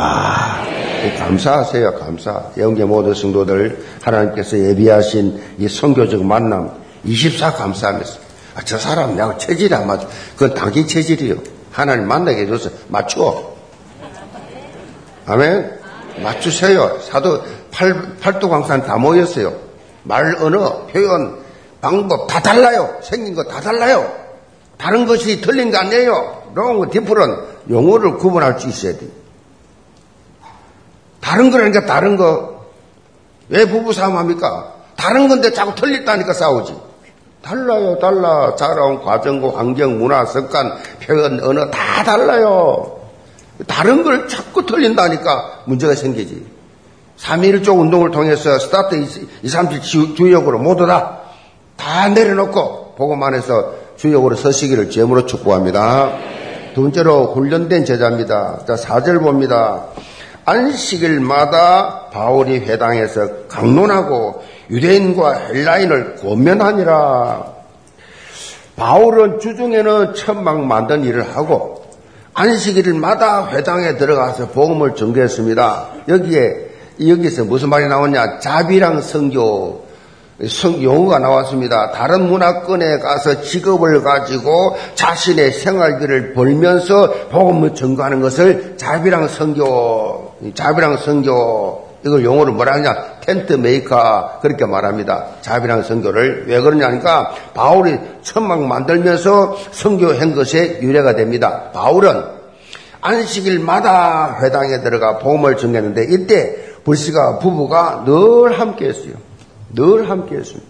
[1.18, 2.50] 감사하세요, 감사.
[2.56, 6.70] 영계 모든 성도들 하나님께서 예비하신 이 성교적 만남
[7.04, 8.18] 24 감사하면서
[8.56, 10.08] 아, 저 사람 내가 체질이 안 맞아.
[10.34, 11.36] 그건 당신 체질이요.
[11.70, 13.56] 하나님 만나게 해줘서 맞추어.
[15.26, 15.78] 아멘.
[16.22, 16.98] 맞추세요.
[17.00, 19.67] 사도 팔, 팔도광산 다 모였어요.
[20.04, 21.38] 말, 언어, 표현,
[21.80, 22.96] 방법 다 달라요.
[23.02, 24.10] 생긴 거 다 달라요.
[24.76, 26.42] 다른 것이 틀린 거 아니에요.
[26.54, 29.10] 롱, 디프런 용어를 구분할 수 있어야 돼요.
[31.20, 32.64] 다른 거라니까 다른 거.
[33.48, 34.72] 왜 부부 싸움 합니까?
[34.96, 36.76] 다른 건데 자꾸 틀렸다니까 싸우지.
[37.42, 38.54] 달라요, 달라.
[38.56, 42.98] 자라온 과정과 환경, 문화, 습관, 표현, 언어 다 달라요.
[43.66, 46.46] 다른 걸 자꾸 틀린다니까 문제가 생기지.
[47.18, 48.94] 3.1조 운동을 통해서 스타트
[49.42, 51.20] 2, 3, 7 주역으로 모두 다,
[51.76, 56.12] 다 내려놓고 보고만 해서 주역으로 서시기를 제물로 축복합니다.
[56.74, 58.60] 두 번째로 훈련된 제자입니다.
[58.66, 59.86] 자, 4절 봅니다.
[60.44, 67.58] 안식일마다 바울이 회당에서 강론하고 유대인과 헬라인을 고면하니라.
[68.76, 71.84] 바울은 주중에는 천막 만든 일을 하고
[72.32, 75.88] 안식일마다 회당에 들어가서 복음을 전개했습니다.
[76.08, 76.67] 여기에
[77.06, 78.38] 여기서 무슨 말이 나오냐?
[78.40, 79.88] 자비랑 성교
[80.46, 81.90] 성, 용어가 나왔습니다.
[81.90, 91.88] 다른 문화권에 가서 직업을 가지고 자신의 생활비를 벌면서 복음을 전가하는 것을 자비랑 성교, 자비랑 성교,
[92.06, 92.94] 이걸 용어로 뭐라 하냐?
[93.20, 95.24] 텐트 메이커, 그렇게 말합니다.
[95.40, 96.44] 자비량 선교를.
[96.46, 101.70] 왜 그러냐니까, 바울이 천막 만들면서 선교한 것에 유래가 됩니다.
[101.74, 102.22] 바울은
[103.00, 109.12] 안식일마다 회당에 들어가 복음을 전했는데, 이때 브리스가 부부가 늘 함께 했어요.
[109.74, 110.66] 늘 함께 했습니다.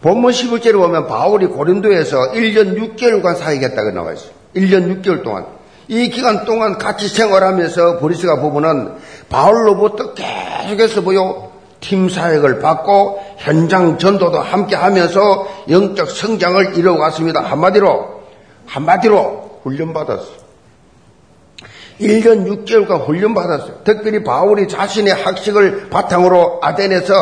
[0.00, 4.30] 본문 11절에 보면 바울이 고린도에서 1년 6개월간 사역했다고 나와 있어요.
[4.56, 5.46] 1년 6개월 동안.
[5.88, 8.94] 이 기간 동안 같이 생활하면서 보리스가 부부는
[9.28, 17.42] 바울로부터 계속해서 보여 팀 사역을 받고 현장 전도도 함께 하면서 영적 성장을 이뤄왔습니다.
[17.42, 18.22] 한마디로,
[18.66, 20.41] 한마디로 훈련받았어요.
[22.02, 23.80] 1년 6개월간 훈련받았어요.
[23.84, 27.14] 특별히 바울이 자신의 학식을 바탕으로 아덴에서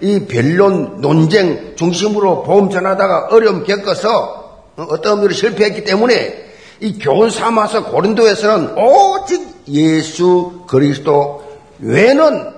[0.00, 6.46] 이 변론, 논쟁 중심으로 보험 전하다가 어려움 겪어서 어떤 의미로 실패했기 때문에
[6.80, 11.42] 이 교훈 삼아서 고린도에서는 오직 예수 그리스도
[11.80, 12.54] 외에는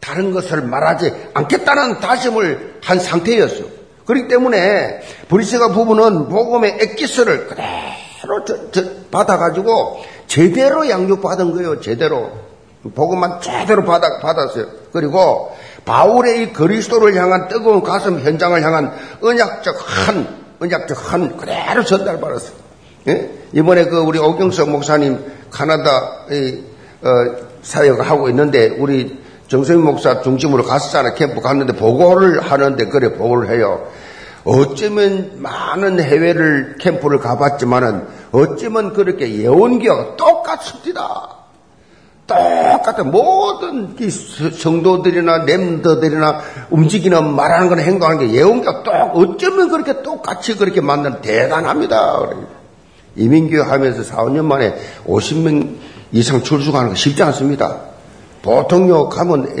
[0.00, 3.66] 다른 것을 말하지 않겠다는 다짐을 한 상태였어요.
[4.04, 7.68] 그렇기 때문에 브리스가 부부는 복음의 엑기스를 그대로
[8.46, 11.80] 저, 저 받아가지고 제대로 양육받은 거예요.
[11.80, 12.30] 제대로.
[12.94, 14.66] 복음만 제대로 받아, 받았어요.
[14.92, 15.54] 그리고
[15.84, 20.26] 바울의 이 그리스도를 향한 뜨거운 가슴 현장을 향한 언약적 한,
[20.60, 22.62] 언약적 한 그대로 전달받았어요.
[23.08, 23.30] 예?
[23.52, 25.90] 이번에 그 우리 오경석 목사님 카나다
[27.02, 27.08] 어,
[27.62, 31.14] 사역을 하고 있는데 우리 정성민 목사 중심으로 갔었잖아.
[31.14, 33.86] 캠프 갔는데 보고를 하는데 그래 보고를 해요.
[34.44, 41.36] 어쩌면 많은 해외를 캠프를 가봤지만은 어쩌면 그렇게 예언기와 똑같습니다.
[42.26, 43.96] 똑같은 모든
[44.52, 52.30] 성도들이나 렘더들이나 움직이는 말하는 거나 행동하는 게 예언기와 똑 어쩌면 그렇게 똑같이 그렇게 만든 대단합니다.
[53.16, 54.74] 이민교회 하면서 4, 5년 만에
[55.06, 55.76] 50명
[56.12, 57.91] 이상 출석하는 거 쉽지 않습니다.
[58.42, 59.54] 보통요, 가면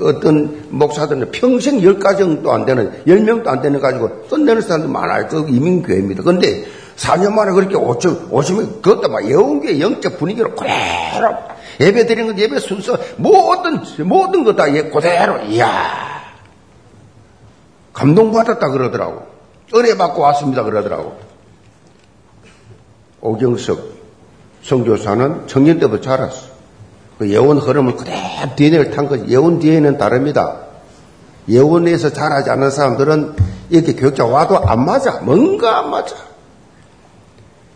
[0.00, 5.26] 어떤 목사들은 평생 10가정도 안 되는, 10명도 안 되는 가지고 끝내는 사람도 많아요.
[5.26, 6.22] 그 이민교회입니다.
[6.22, 6.64] 근데
[6.96, 11.34] 4년 만에 그렇게 5천, 50명, 그것도 막 영교의 영적 분위기로 그대로
[11.80, 16.22] 예배 드리는 것, 예배 순서, 모든, 모든 것다 그대로, 이야.
[17.92, 19.26] 감동받았다 그러더라고.
[19.74, 21.16] 은혜 받고 왔습니다 그러더라고.
[23.20, 23.80] 오경석
[24.62, 26.51] 성교사는 청년 때부터 자랐어.
[27.18, 28.16] 그 예원 흐름을 그대로
[28.56, 29.24] DNA를 탄 거지.
[29.28, 30.58] 예원 DNA는 다릅니다.
[31.48, 33.34] 예원에서 자라지 않는 사람들은
[33.70, 35.20] 이렇게 교육자 와도 안 맞아.
[35.20, 36.14] 뭔가 안 맞아.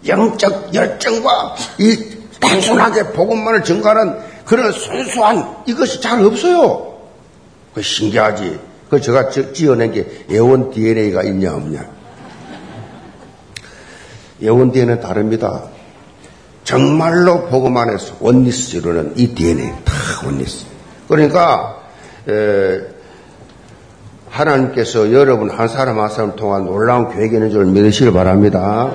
[0.07, 6.97] 영적 열정과 이 단순하게 복음만을 증가하는 그런 순수한 이것이 잘 없어요.
[7.75, 8.61] 그 신기하지.
[8.89, 11.87] 그 제가 지어낸 게 예원 DNA가 있냐 없냐.
[14.43, 15.65] 예원 DNA는 다릅니다.
[16.67, 19.93] 정말로 복음 안에서 원리스 이루는 이 DNA 다
[20.25, 20.67] 원리스.
[21.07, 21.77] 그러니까
[22.29, 22.81] 에,
[24.29, 28.93] 하나님께서 여러분 한 사람 한 사람 통한 놀라운 계획이 있는 줄 믿으시길 바랍니다.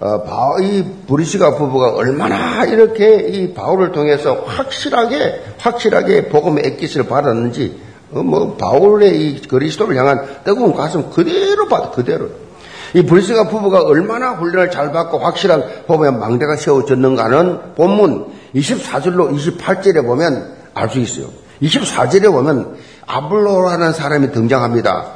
[0.00, 7.80] 어, 바, 이 브리시가 부부가 얼마나 이렇게 이 바울을 통해서 확실하게 확실하게 복음의 액기스를 받았는지
[8.10, 12.30] 어, 뭐 바울의 이 그리스도를 향한 뜨거운 가슴 그대로 받아 그대로
[12.94, 20.54] 이 불스가 부부가 얼마나 훈련을 잘 받고 확실한 법에 망대가 세워졌는가는 본문 24절로 28절에 보면
[20.74, 21.26] 알 수 있어요.
[21.62, 22.76] 24절에 보면
[23.06, 25.06] 아블로라는 사람이 등장합니다.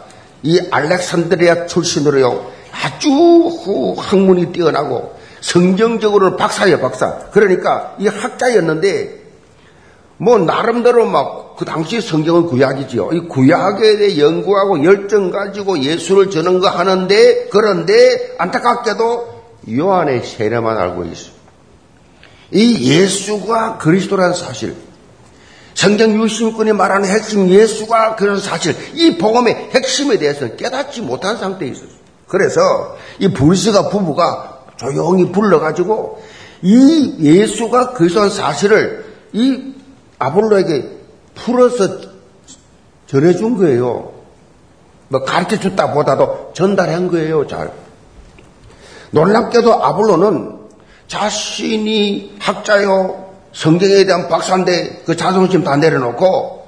[0.42, 2.52] 이 알렉산드리아 출신으로요.
[2.72, 7.18] 아주 학문이 뛰어나고 성경적으로 박사예요, 박사.
[7.30, 9.23] 그러니까 이 학자였는데
[10.18, 13.11] 뭐 나름대로 막 그 당시 성경은 구약이지요.
[13.12, 19.35] 이 구약에 대해 연구하고 열정 가지고 예수를 전한 거 하는데 그런데 안타깝게도
[19.70, 21.35] 요한의 세례만 알고 있어요.
[22.50, 24.74] 이 예수가 그리스도라는 사실,
[25.74, 32.05] 성경 유심꾼이 말하는 핵심 예수가 그런 사실, 이 복음의 핵심에 대해서는 깨닫지 못한 상태에 있었어요.
[32.27, 36.22] 그래서 이 불스가 부부가 조용히 불러가지고
[36.62, 39.73] 이 예수가 그리스도라는 사실을 이
[40.18, 40.90] 아볼로에게
[41.35, 41.98] 풀어서
[43.07, 44.12] 전해준 거예요.
[45.09, 47.72] 뭐 가르쳐 줬다 보다도 전달한 거예요, 잘.
[49.11, 50.59] 놀랍게도 아볼로는
[51.07, 56.66] 자신이 학자요, 성경에 대한 박사인데 그 자존심 다 내려놓고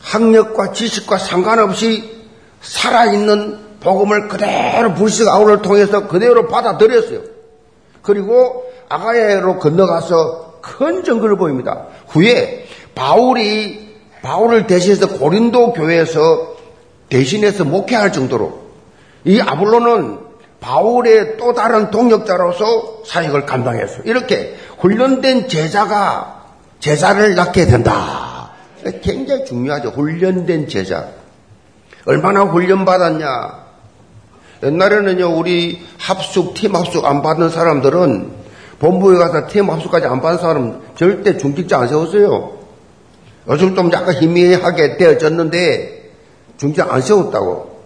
[0.00, 2.26] 학력과 지식과 상관없이
[2.60, 7.20] 살아있는 복음을 그대로 불식 아울을 통해서 그대로 받아들였어요.
[8.02, 11.86] 그리고 아가야로 건너가서 큰 정글을 보입니다.
[12.08, 16.56] 후에 바울이 바울을 대신해서 고린도 교회에서
[17.08, 18.62] 대신해서 목회할 정도로
[19.24, 20.20] 이 아볼로는
[20.60, 24.02] 바울의 또 다른 동역자로서 사역을 감당했어요.
[24.04, 26.44] 이렇게 훈련된 제자가
[26.78, 28.50] 제자를 낳게 된다.
[29.02, 29.90] 굉장히 중요하죠.
[29.90, 31.08] 훈련된 제자.
[32.06, 33.62] 얼마나 훈련받았냐.
[34.64, 38.41] 옛날에는요, 우리 합숙, 팀 합숙 안 받는 사람들은
[38.82, 42.50] 본부에 가서 팀 합숙까지 안 받은 사람 절대 중직자 안 세웠어요.
[43.48, 46.10] 요즘 좀 약간 희미하게 되어졌는데
[46.56, 47.80] 중직자 안 세웠다고.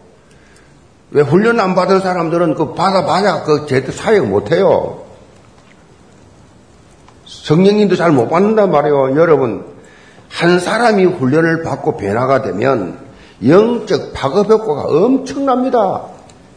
[1.11, 5.02] 왜 훈련 안 받은 사람들은 그 받아봐야 그 제대로 사역 못해요.
[7.26, 9.16] 성령님도 잘 못 받는단 말이에요.
[9.16, 9.66] 여러분,
[10.30, 12.98] 한 사람이 훈련을 받고 변화가 되면
[13.46, 16.04] 영적 파급 효과가 엄청납니다.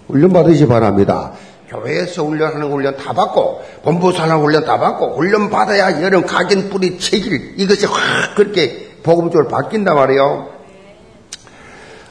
[0.07, 1.33] 훈련 받으시 바랍니다.
[1.69, 6.97] 교회에서 훈련하는 훈련 다 받고 본부 사람 훈련 다 받고 훈련 받아야 여름 각인 뿌리
[6.97, 10.49] 체질 이것이 확 그렇게 복음적으로 바뀐단 말이에요.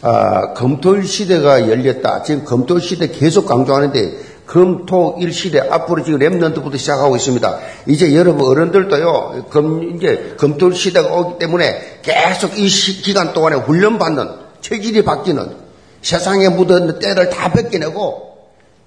[0.01, 2.23] 아, 검토일 시대가 열렸다.
[2.23, 7.59] 지금 검토일 시대 계속 강조하는데 검토일 시대 앞으로 지금 랩런트부터 시작하고 있습니다.
[7.87, 9.47] 이제 여러분 어른들도요.
[9.51, 14.29] 검, 이제 검토일 시대가 오기 때문에 계속 이 시, 기간 동안에 훈련 받는
[14.61, 15.69] 체질이 바뀌는
[16.01, 18.28] 세상에 묻은 때를 다 벗겨내고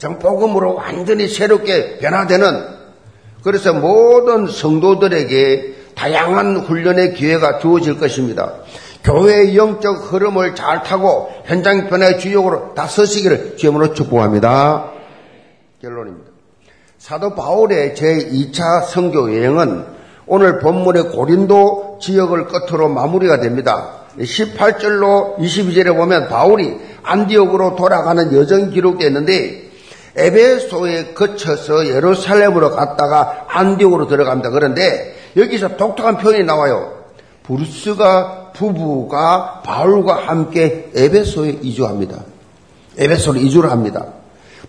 [0.01, 2.81] 정복음으로 완전히 새롭게 변화되는
[3.43, 8.55] 그래서 모든 성도들에게 다양한 훈련의 기회가 주어질 것입니다.
[9.03, 14.91] 교회의 영적 흐름을 잘 타고 현장 변화의 주역으로 다 서시기를 주님으로 축복합니다.
[15.81, 16.31] 결론입니다.
[16.97, 19.85] 사도 바울의 제2차 선교 여행은
[20.25, 24.05] 오늘 본문의 고린도 지역을 끝으로 마무리가 됩니다.
[24.19, 29.70] 18절로 22절에 보면 바울이 안디옥으로 돌아가는 여정이 기록되어 있는데
[30.15, 34.50] 에베소에 거쳐서 예루살렘으로 갔다가 안디옥으로 들어갑니다.
[34.50, 37.04] 그런데 여기서 독특한 표현이 나와요.
[37.43, 42.24] 브루스가 부부가 바울과 함께 에베소에 이주합니다.
[42.97, 44.08] 에베소로 이주를 합니다.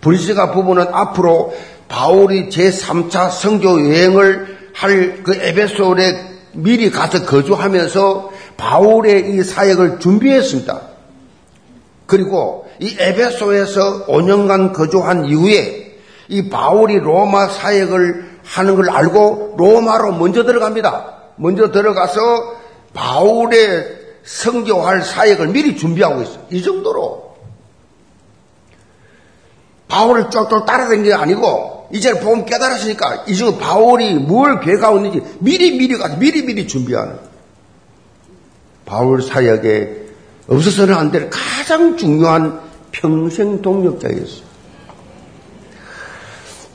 [0.01, 1.53] 브루스가 부부는 앞으로
[1.87, 10.81] 바울이 제3차 성교 여행을 할 그 에베소에 미리 가서 거주하면서 바울의 이 사역을 준비했습니다.
[12.05, 20.43] 그리고 이 에베소에서 5년간 거주한 이후에 이 바울이 로마 사역을 하는 걸 알고 로마로 먼저
[20.43, 21.13] 들어갑니다.
[21.37, 22.21] 먼저 들어가서
[22.93, 26.45] 바울의 성교할 사역을 미리 준비하고 있어요.
[26.49, 27.33] 이 정도로.
[29.87, 35.97] 바울을 쫙쫙 따라다니는 게 아니고, 이제 보면 깨달았으니까, 이제 바울이 뭘 계획하고 있는지 미리 미리
[35.97, 37.17] 가서 미리 미리 준비하는.
[38.85, 40.02] 바울 사역에
[40.47, 42.59] 없어서는 안 될 가장 중요한
[42.91, 44.43] 평생 동력자였어요.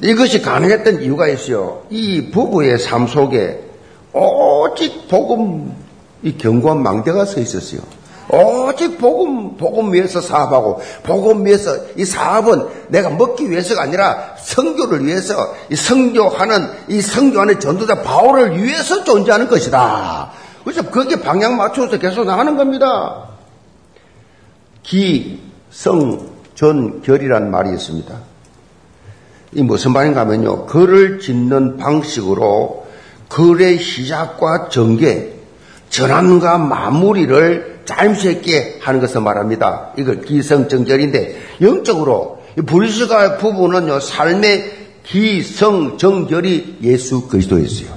[0.03, 1.83] 이것이 가능했던 이유가 있어요.
[1.91, 3.65] 이 부부의 삶 속에
[4.13, 5.75] 오직 복음,
[6.23, 7.81] 이 견고한 망대가 서 있었어요.
[8.31, 15.35] 오직 복음, 복음 위해서 사업하고, 복음 위해서 이 사업은 내가 먹기 위해서가 아니라 성교를 위해서,
[15.71, 20.31] 이 성교하는, 이 성교하는 전도자 바울을 위해서 존재하는 것이다.
[20.63, 23.28] 그래서 거기에 방향 맞춰서 계속 나가는 겁니다.
[24.89, 25.39] 기,
[25.71, 28.19] 성, 전, 결이란 말이 있습니다.
[29.53, 30.65] 이 무슨 말인가 하면요.
[30.65, 32.87] 글을 짓는 방식으로
[33.29, 35.29] 글의 시작과 전개,
[35.91, 39.93] 전환과 마무리를 자임스럽게 하는 것을 말합니다.
[39.99, 44.73] 이걸 기성정절인데 영적으로 불시가 부부는요, 삶의
[45.03, 47.89] 기성정결이 예수 그리스도였어요.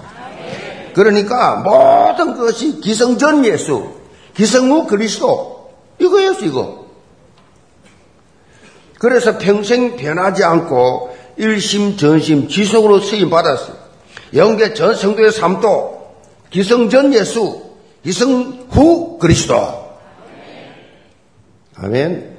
[0.93, 3.91] 그러니까 모든 것이 기성전 예수,
[4.35, 5.69] 기성 후 그리스도,
[5.99, 6.80] 이거였어, 이거.
[9.01, 13.75] 그래서 평생 변하지 않고 일심 전심 지속으로 쓰임 받았어요.
[14.35, 16.17] 영계 전 성도의 삶도
[16.51, 17.63] 기성 전 예수,
[18.03, 19.55] 기성 후 그리스도.
[21.77, 22.37] 아멘.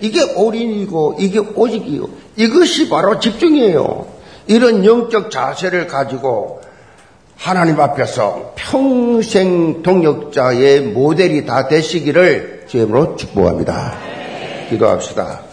[0.00, 2.08] 이게 올인이고 이게 오직이요.
[2.36, 4.06] 이것이 바로 집중이에요.
[4.46, 6.62] 이런 영적 자세를 가지고
[7.36, 13.98] 하나님 앞에서 평생 동역자의 모델이 다 되시기를 주임으로 축복합니다.
[14.70, 15.51] 기도합시다.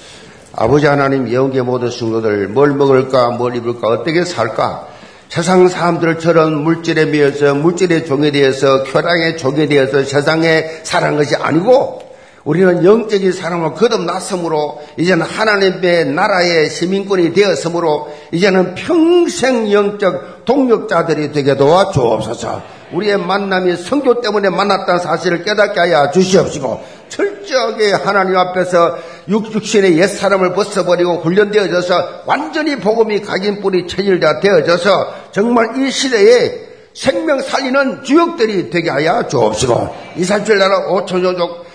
[0.62, 4.89] 아버지 하나님 영계 모든 성도들 뭘 먹을까 뭘 입을까 어떻게 살까
[5.30, 12.01] 세상 사람들 처럼 물질에 미어서 물질의 종에 대해서 쾌락의 종에 대해서 세상에 사는 것이 아니고
[12.43, 21.91] 우리는 영적인 사람을 거듭났으므로 이제는 하나님의 나라의 시민권이 되었으므로 이제는 평생 영적 동력자들이 되게 도와
[21.91, 22.79] 주옵소서.
[22.92, 31.22] 우리의 만남이 성교 때문에 만났다는 사실을 깨닫게 하여 주시옵시고 철저하게 하나님 앞에서 육신의 옛사람을 벗어버리고
[31.22, 39.28] 훈련되어져서 완전히 복음이 각인 뿌리 체질자 되어져서 정말 이 시대에 생명 살리는 주역들이 되게 하여
[39.28, 41.70] 주옵시고 이사줄 나라 오천조족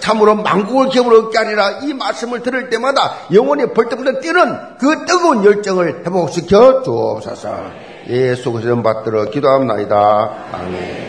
[0.00, 6.02] 참으로 망국을 기업으로 얻게 아니라 이 말씀을 들을 때마다 영혼이 벌떡벌떡 뛰는 그 뜨거운 열정을
[6.06, 7.95] 회복시켜 주옵소서.
[8.08, 10.48] 예수 그리스도 받들어 기도합니다.
[10.52, 11.06] 아멘.